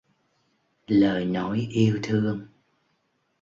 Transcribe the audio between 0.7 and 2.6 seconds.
Lời nói yêu thương